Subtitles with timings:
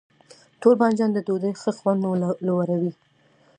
[0.61, 2.01] تور بانجان د ډوډۍ ښه خوند
[2.47, 2.91] لوړوي.